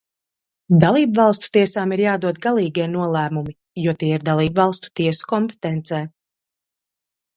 [0.83, 6.05] Dalībvalstu tiesām ir jādod galīgie nolēmumi, jo tie ir dalībvalstu tiesu kompetencē.